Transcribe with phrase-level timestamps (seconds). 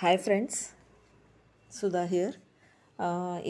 [0.00, 0.58] Hi friends
[1.76, 2.36] Sudha here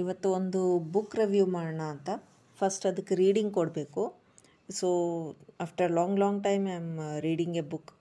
[0.01, 0.61] ಇವತ್ತು ಒಂದು
[0.95, 2.11] book review ಮಾಡೋಣ ಅಂತ.
[2.59, 4.03] ಫಸ್ಟ್ ಅದಕ್ಕೆ ರೀಡಿಂಗ್ ಕೊಡಬೇಕು.
[4.79, 4.89] So
[5.65, 6.95] after long long time I am
[7.27, 7.93] reading a book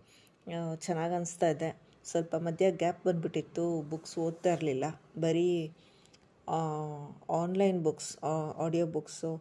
[0.85, 1.69] ಚೆನ್ನಾಗಿ ಅನಿಸ್ತಾ ಇದೆ.
[2.11, 3.65] ಸ್ವಲ್ಪ ಮಧ್ಯ ಗ್ಯಾಪ್ ಬಂದುಬಿಟ್ಟಿತ್ತು.
[3.91, 4.85] ಬುಕ್ಸ್ ಓದ್ತಾ ಇರಲಿಲ್ಲ.
[5.25, 5.49] ಬರೀ
[7.41, 8.11] ಆನ್ಲೈನ್ ಬುಕ್ಸ್
[8.65, 9.31] ಆಡಿಯೋ ಬುಕ್ಸು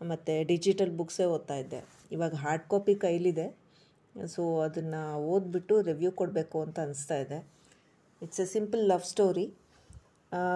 [0.00, 1.82] ಮತ್ತು ಡಿಜಿಟಲ್ ಬುಕ್ಸೇ ಓದ್ತಾ ಇದ್ದೆ.
[2.16, 3.48] ಇವಾಗ ಹಾರ್ಡ್ ಕಾಪಿ ಕೈಲಿದೆ.
[4.36, 5.02] ಸೊ ಅದನ್ನು
[5.34, 7.40] ಓದ್ಬಿಟ್ಟು ರಿವ್ಯೂ ಕೊಡಬೇಕು ಅಂತ ಅನಿಸ್ತಾ ಇದೆ.
[8.21, 9.45] It's A simple love story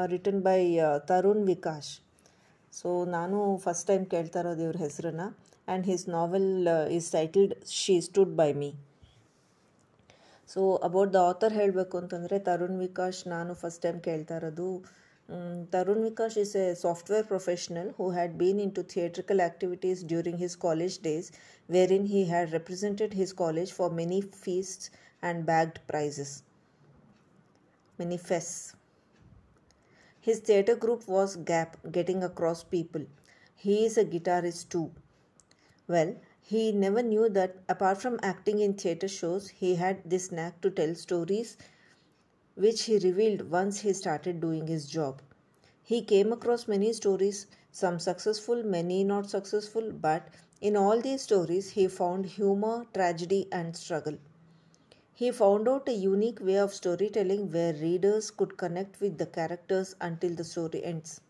[0.07, 0.59] written by
[1.07, 1.91] Tarun Vikash
[2.73, 5.25] so ನಾನು ಫಸ್ಟ್ ಟೈಮ್ ಕೇಳ್ತಾ ಇರೋದು ಇವ್ರ ಹೆಸರನ್ನ
[5.67, 6.49] and his novel
[6.97, 8.70] is titled she stood by me
[10.49, 14.67] so about the author ಹೇಳಬೇಕು ಅಂತಂದರೆ ತರುಣ್ ವಿಕಾಶ್ ನಾನು ಫಸ್ಟ್ ಟೈಮ್ ಕೇಳ್ತಾ ಇರೋದು
[15.73, 20.55] Tarun Vikash is a software professional who had been in to theatrical activities during his
[20.65, 21.29] college days
[21.70, 24.89] where in he had represented his college for many ಫೀಸ್ಟ್ಸ್
[25.23, 26.33] and bagged prizes
[27.98, 28.74] many fests.
[30.20, 33.06] His theatre group was Gap, Getting Across People.
[33.56, 34.92] He is a guitarist too.
[35.86, 40.60] Well, he never knew that apart from acting in theatre shows, he had this knack
[40.60, 41.56] to tell stories
[42.55, 45.22] which he revealed once he started doing his job.
[45.83, 50.28] He came across many stories, some successful, many not successful, but
[50.60, 54.18] in all these stories, he found humor, tragedy, and struggle.
[55.20, 59.97] He found out a unique way of storytelling where readers could connect with the characters
[60.00, 61.20] until the story ends.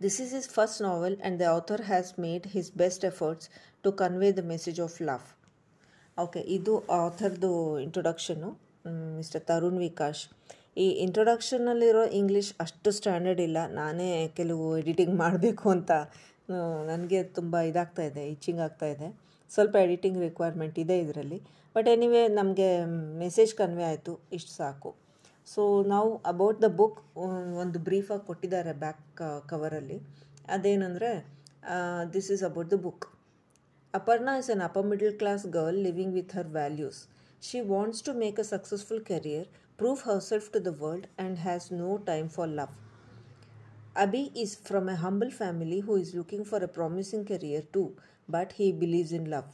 [0.00, 3.48] This is his first novel, and the author has made his best efforts
[3.84, 5.26] to convey the message of love.
[6.18, 7.50] Okay ಇದು ಆಥರ್ದು
[7.84, 8.50] introduction
[9.16, 10.22] mister Tarun Vikash
[10.76, 15.90] ಈ ಇಂಟ್ರೊಡಕ್ಷನಲ್ಲಿರೋ English ಅಷ್ಟು standard ಇಲ್ಲ ನಾನೇ ಕೆಲವು editing ಮಾಡಬೇಕು ಅಂತ
[16.90, 19.08] ನನಗೆ ತುಂಬ ಇದಾಗ್ತಾ ಇದೆ ಇಚ್ಚಿಂಗ್ ಆಗ್ತಾ ಇದೆ
[19.50, 21.38] ಸ್ವಲ್ಪ ಎಡಿಟಿಂಗ್ ರಿಕ್ವೈರ್ಮೆಂಟ್ ಇದೆ ಇದರಲ್ಲಿ.
[21.76, 22.68] ಬಟ್ ಎನಿವೇ ನಮಗೆ
[23.22, 24.14] ಮೆಸೇಜ್ ಕನ್ವೆ ಆಯಿತು.
[24.38, 24.90] ಇಷ್ಟು ಸಾಕು.
[25.46, 26.98] ಸೊ ನಾವು ಅಬೌಟ್ ದ ಬುಕ್
[27.62, 29.04] ಒಂದು ಬ್ರೀಫಾಗಿ ಕೊಟ್ಟಿದ್ದಾರೆ ಬ್ಯಾಕ್
[29.46, 29.98] ಕವರಲ್ಲಿ
[30.48, 31.10] ಅದೇನಂದರೆ
[32.14, 33.06] this is about the book
[33.94, 36.98] Aparna is an upper middle class girl living with her values
[37.42, 39.46] she wants to make a successful career
[39.78, 42.74] prove her to the world and has no time for love
[44.02, 47.96] Abhi is from a humble family who is looking for a promising career too,
[48.28, 49.46] but he believes in love.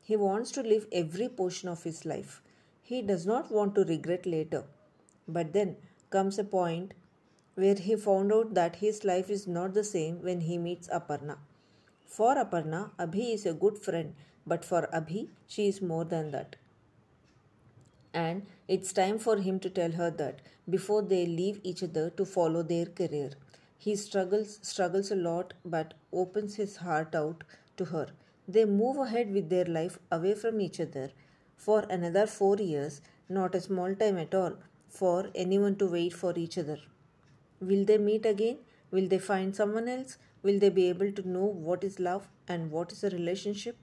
[0.00, 2.40] He wants to live every portion of his life.
[2.80, 4.64] He does not want to regret later.
[5.28, 5.76] But then
[6.08, 6.94] comes a point
[7.56, 11.36] where he found out that his life is not the same when he meets Aparna.
[12.06, 14.14] For Aparna, Abhi is a good friend,
[14.46, 16.56] but for Abhi, she is more than that.
[18.14, 20.40] And it's time for him to tell her that
[20.70, 23.32] before they leave each other to follow their career.
[23.82, 27.44] He struggles struggles a lot but opens his heart out
[27.78, 28.06] to her.
[28.56, 31.10] They move ahead with their life away from each other
[31.66, 34.56] for another 4 years, not a small time at all
[34.88, 36.78] for anyone to wait for each other.
[37.60, 38.58] Will they meet again?
[38.90, 40.18] Will they find someone else?
[40.42, 43.76] Will they be able to know what is love and what is a relationship?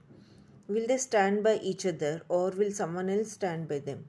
[0.68, 4.06] Will they stand by each other or will someone else stand by them?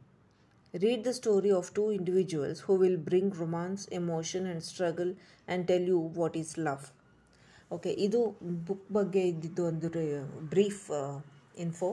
[0.74, 5.14] Read the story of two individuals who will bring romance, emotion, and struggle
[5.48, 6.84] and tell you what is love.
[7.74, 8.18] Okay ಇದು
[8.68, 9.88] book ಬಗ್ಗೆ ಇದ್ದಿದ್ದು ಒಂದು
[10.52, 10.82] brief
[11.64, 11.88] info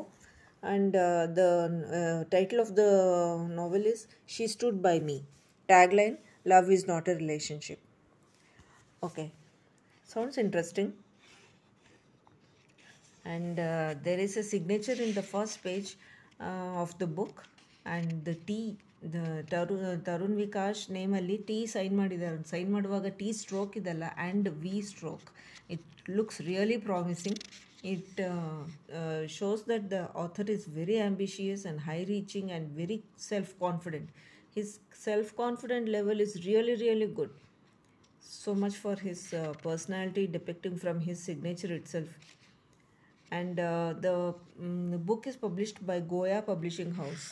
[0.63, 0.95] and
[1.37, 1.43] the
[2.35, 2.85] title of the
[3.59, 5.17] novel is she stood by me
[5.69, 6.17] tagline
[6.53, 7.85] love is not a relationship
[9.09, 9.25] okay
[10.09, 10.87] sounds interesting
[13.25, 13.67] and uh,
[14.03, 15.89] there is a signature in the first page
[16.39, 17.35] uh, of the book
[17.85, 18.77] and the T
[19.13, 24.75] the Tarun Tarun Vikash ನೇಮಲ್ಲಿ T sign ಮಾಡಿದ್ದಾರೆ sign ಮಾಡುವಾಗ T stroke ಇದಲ್ಲ and V
[24.89, 25.29] stroke
[25.75, 25.87] it
[26.17, 27.41] looks really promising
[27.93, 28.19] it
[29.37, 32.97] shows that the author is very ambitious and high reaching and very
[33.29, 34.11] self confident
[34.57, 34.73] his
[35.07, 37.35] self confident level is really really good
[38.23, 42.07] so much for his uh, personality depicting from his signature itself
[43.31, 44.13] and uh, the,
[44.59, 47.25] um, the book is published by goya publishing house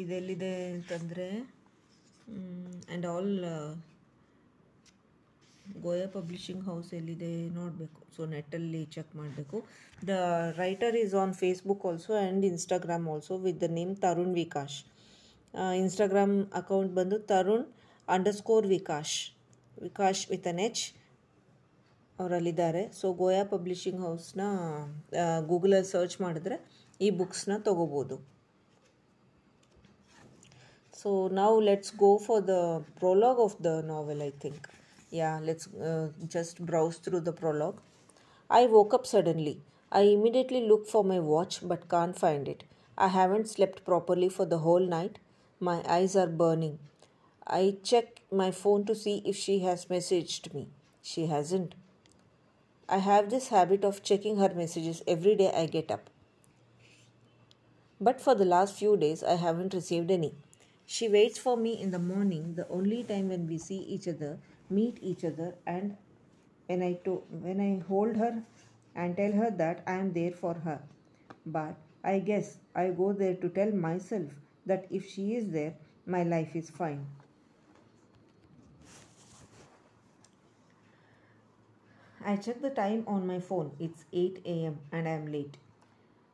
[0.00, 3.32] ಇದೆಲ್ಲಿದೆ ಅಂತಂದರೆ and all
[5.84, 8.00] Goya publishing house ಎಲ್ಲಿದೆ ನೋಡಬೇಕು.
[8.14, 9.56] So ನೆಟ್ಟಲ್ಲಿ check ಮಾಡಬೇಕು.
[10.08, 10.12] The
[10.60, 14.78] writer is on Facebook also and Instagram also with the name Tarun Vikash
[15.82, 17.66] Instagram account ಬಂದು Tarun
[18.08, 19.16] underscore Vikash
[19.86, 20.82] Vikash with an H
[22.18, 22.82] ಅವರಲ್ಲಿದ್ದಾರೆ.
[23.00, 24.42] So Goya publishing ಹೌಸ್ನ
[25.50, 26.58] ಗೂಗಲಲ್ಲಿ search ಮಾಡಿದ್ರೆ
[27.00, 28.16] ಈ ಬುಕ್ಸ್ನ ತೊಗೋಬೋದು.
[30.98, 34.66] So now let's go for the prologue of the novel, I think.
[35.12, 37.80] Yeah, let's uh, just browse through the prologue.
[38.50, 39.60] I woke up suddenly.
[39.92, 42.64] I immediately look for my watch but can't find it.
[42.96, 45.20] I haven't slept properly for the whole night.
[45.60, 46.80] My eyes are burning.
[47.46, 50.66] I check my phone to see if she has messaged me.
[51.00, 51.76] She hasn't.
[52.88, 56.10] I have this habit of checking her messages every day I get up.
[58.00, 60.34] But for the last few days, I haven't received any.
[60.88, 64.40] She waits for me in the morning, the only time when we see each other,
[64.68, 65.96] meet each other, and
[66.66, 68.42] when I, to- when I hold her
[68.96, 70.82] and tell her that I am there for her.
[71.46, 74.32] But I guess I go there to tell myself
[74.66, 75.76] that if she is there,
[76.06, 77.06] my life is fine.
[82.22, 83.72] I check the time on my phone.
[83.80, 85.56] It's 8 am and I am late.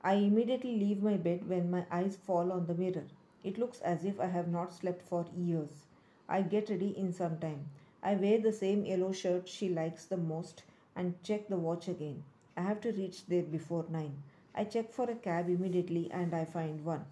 [0.03, 3.05] I immediately leave my bed when my eyes fall on the mirror.
[3.44, 5.87] It looks as if I have not slept for years.
[6.29, 7.67] I get ready in some time.
[8.02, 10.62] I wear the same yellow shirt she likes the most
[10.96, 12.25] and check the watch again.
[12.56, 14.12] I have to reach there before 9.
[14.55, 17.05] I check for a cab immediately and I find one.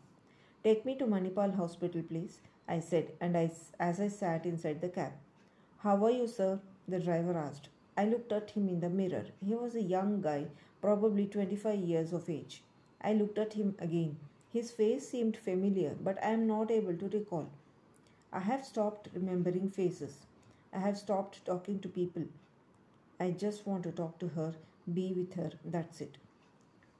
[0.64, 4.88] Take me to Manipal Hospital, please, I said, and I, as I sat inside the
[4.88, 5.12] cab.
[5.79, 6.61] How are you, sir?
[6.88, 7.69] The driver asked.
[7.96, 9.26] I looked at him in the mirror.
[9.44, 10.46] He was a young guy,
[10.81, 12.62] probably 25 years of age.
[13.02, 14.17] I looked at him again.
[14.53, 17.49] His face seemed familiar, but I am not able to recall.
[18.33, 20.27] I have stopped remembering faces.
[20.73, 22.25] I have stopped talking to people.
[23.19, 24.55] I just want to talk to her,
[24.93, 26.19] be with her, that's it.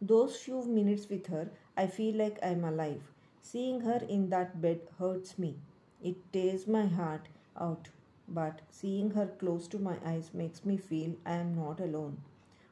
[0.03, 3.03] Those few minutes with her, I feel like I'm alive.
[3.41, 5.57] Seeing her in that bed hurts me.
[6.03, 7.89] It tears my heart out,
[8.29, 12.19] but seeing her close to my eyes makes me feel I am not alone.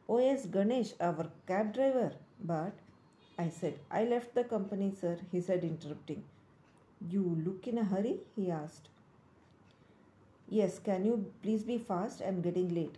[0.08, 2.12] Oh, yes, Ganesh, our cab driver.
[2.44, 2.74] But
[3.40, 6.24] I said, I left the company, sir, he said, interrupting.
[7.08, 8.20] You look in a hurry?
[8.36, 8.88] he asked.
[10.46, 12.20] Yes, can you please be fast?
[12.20, 12.96] I'm getting late.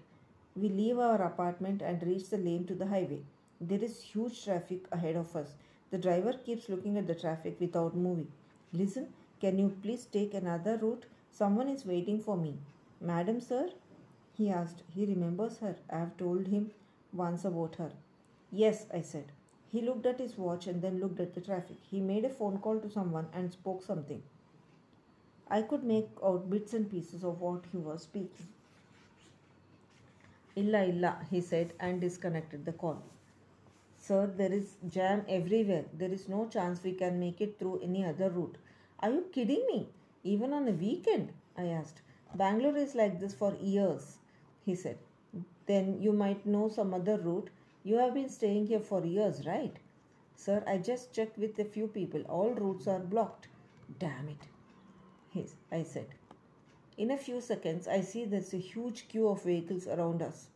[0.56, 3.20] We leave our apartment and reach the lane to the highway.
[3.60, 5.54] There is huge traffic ahead of us.
[5.92, 8.32] The driver keeps looking at the traffic without moving.
[8.72, 9.06] Listen,
[9.40, 11.06] can you please take another route?
[11.30, 12.56] Someone is waiting for me.
[13.00, 13.70] Madam, sir?
[14.32, 14.82] He asked.
[14.88, 15.76] He remembers her.
[15.88, 16.72] I have told him
[17.12, 17.92] once about her.
[18.50, 19.30] Yes, I said.
[19.72, 21.78] He looked at his watch and then looked at the traffic.
[21.90, 24.22] He made a phone call to someone and spoke something.
[25.48, 28.48] I could make out bits and pieces of what he was speaking.
[30.54, 33.02] Illa illa, he said and disconnected the call.
[33.96, 35.84] Sir, there is jam everywhere.
[35.94, 38.56] There is no chance we can make it through any other route.
[39.00, 39.88] Are you kidding me?
[40.22, 41.32] Even on a weekend?
[41.56, 42.02] I asked.
[42.34, 44.18] Bangalore is like this for years,
[44.66, 44.98] he said.
[45.66, 47.50] Then you might know some other route.
[47.84, 49.76] You have been staying here for years, right?
[50.36, 52.22] Sir, I just checked with a few people.
[52.22, 53.48] All routes are blocked.
[53.98, 54.46] Damn it,
[55.30, 56.06] His, I said.
[56.96, 60.48] In a few seconds, I see there's a huge queue of vehicles around us.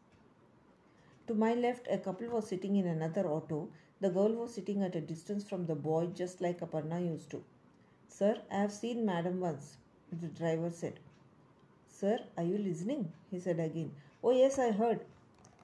[1.26, 3.69] To my left, a couple was sitting in another auto.
[4.00, 7.43] The girl was sitting at a distance from the boy, just like Aparna used to.
[8.08, 9.76] Sir, I have seen Madam once,
[10.12, 11.00] the driver said.
[11.88, 13.12] Sir, are you listening?
[13.31, 13.90] He said again.
[14.23, 15.00] Oh, yes, I heard.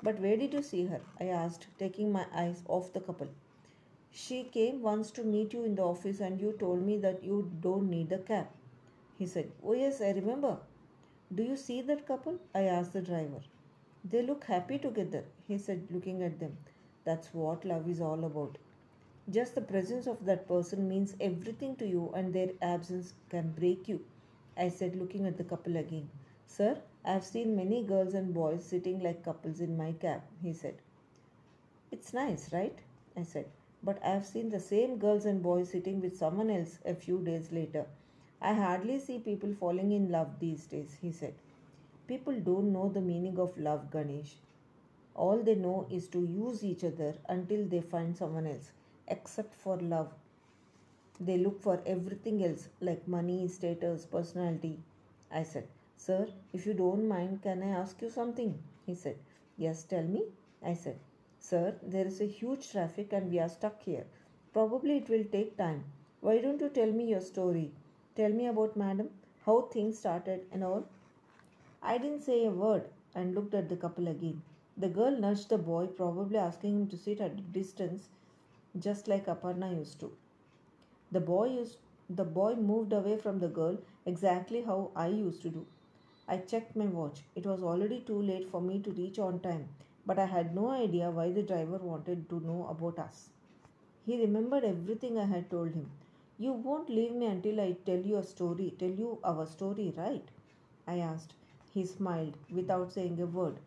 [0.02, 1.00] But where did you see her?
[1.18, 3.28] I asked, taking my eyes off the couple.
[4.10, 7.50] She came once to meet you in the office and you told me that you
[7.60, 8.48] don't need a cab.
[9.18, 10.58] He said, Oh, yes, I remember.
[11.34, 12.38] Do you see that couple?
[12.54, 13.40] I asked the driver.
[14.04, 16.58] They look happy together, he said, looking at them.
[17.04, 18.58] That's what love is all about.
[19.30, 23.88] Just the presence of that person means everything to you, and their absence can break
[23.88, 24.04] you.
[24.56, 26.10] I said, looking at the couple again.
[26.46, 30.52] Sir, I have seen many girls and boys sitting like couples in my cab, he
[30.52, 30.76] said.
[31.92, 32.76] It's nice, right?
[33.16, 33.46] I said.
[33.84, 37.20] But I have seen the same girls and boys sitting with someone else a few
[37.22, 37.86] days later.
[38.40, 41.34] I hardly see people falling in love these days, he said.
[42.08, 44.36] People don't know the meaning of love, Ganesh.
[45.14, 48.72] All they know is to use each other until they find someone else,
[49.06, 50.12] except for love.
[51.20, 54.80] They look for everything else like money, status, personality.
[55.30, 55.68] I said,
[56.04, 58.58] Sir, if you don't mind, can I ask you something?
[58.86, 59.18] He said,
[59.56, 60.24] Yes, tell me.
[60.60, 60.98] I said,
[61.38, 64.04] Sir, there is a huge traffic and we are stuck here.
[64.52, 65.84] Probably it will take time.
[66.20, 67.70] Why don't you tell me your story?
[68.16, 69.10] Tell me about madam,
[69.46, 70.86] how things started and all.
[71.80, 74.42] I didn't say a word and looked at the couple again.
[74.76, 78.08] The girl nudged the boy, probably asking him to sit at a distance,
[78.76, 80.10] just like Aparna used to.
[81.12, 81.76] The boy used,
[82.10, 85.64] the boy moved away from the girl exactly how I used to do.
[86.26, 87.22] I checked my watch.
[87.34, 89.68] It was already too late for me to reach on time,
[90.04, 93.28] but I had no idea why the driver wanted to know about us.
[94.06, 95.90] He remembered everything I had told him.
[96.38, 100.24] You won't leave me until I tell you a story, tell you our story, right?
[100.86, 101.34] I asked.
[101.72, 103.58] He smiled without saying a word.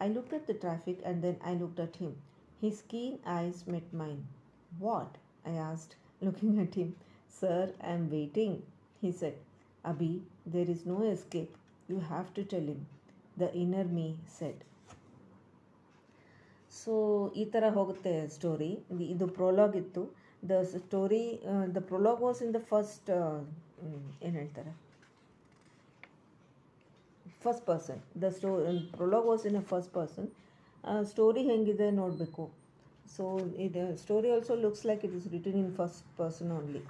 [0.00, 2.16] I looked at the traffic and then I looked at him.
[2.60, 4.26] His keen eyes met mine.
[4.78, 5.16] What?
[5.44, 6.96] I asked, looking at him.
[7.28, 8.62] Sir, I am waiting,
[9.00, 9.34] he said.
[9.90, 10.12] Abhi,
[10.54, 11.52] there is no escape.
[11.88, 12.80] You have to tell him.
[13.36, 14.06] The inner me
[14.38, 14.58] said.
[16.78, 16.94] So
[17.40, 18.68] ಈ ಥರ ಹೋಗುತ್ತೆ story
[19.12, 20.02] ಇದು prologue ಇತ್ತು.
[20.50, 21.22] The story
[21.76, 23.08] the prologue was in the first
[24.26, 24.72] ಏನು ಹೇಳ್ತಾರೆ?
[27.44, 28.50] First person the stove
[28.98, 30.28] prologue was in a first person
[31.12, 32.44] story ಹೆಂಗಿದೆ ನೋಡಬೇಕು.
[33.16, 33.24] So
[33.66, 36.82] ಇದು story also looks like it is written in first person only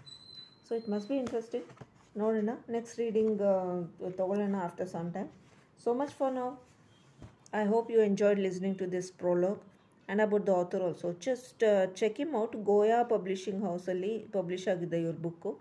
[0.68, 1.68] so it must be interesting
[2.17, 3.41] ನೋಡೋಣ next reading
[4.17, 5.29] ತೊಗೊಳ್ಳೋಣ after some time
[5.79, 6.53] so much for ನಾವು
[7.53, 9.59] I hope you enjoyed listening to this prologue
[10.07, 11.13] and about the author also.
[11.19, 12.53] Just uh, check him out.
[12.63, 15.51] Goya Publishing House ಅಲ್ಲಿ publish ಆಗಿದೆ ಇವ್ರ book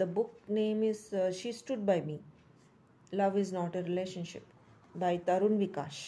[0.00, 1.02] the book name is
[1.38, 2.16] she stood by me
[3.12, 4.48] love is not A relationship
[4.94, 6.02] by Tarun Vikash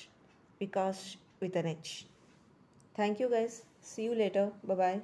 [0.61, 1.03] Vikash
[1.43, 1.93] with an H
[2.95, 3.57] thank you guys
[3.91, 4.99] see you later bye